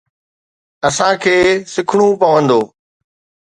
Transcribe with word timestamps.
اسان 0.87 1.13
کي 1.23 1.35
سکڻو 1.73 2.07
پوندو. 2.21 2.61